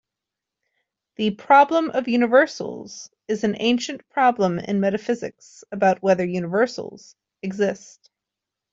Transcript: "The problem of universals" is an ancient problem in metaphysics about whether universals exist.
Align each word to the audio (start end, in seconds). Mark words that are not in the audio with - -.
"The 1.17 1.29
problem 1.29 1.91
of 1.91 2.07
universals" 2.07 3.11
is 3.27 3.43
an 3.43 3.55
ancient 3.59 4.09
problem 4.09 4.57
in 4.57 4.79
metaphysics 4.79 5.63
about 5.71 6.01
whether 6.01 6.25
universals 6.25 7.15
exist. 7.43 8.09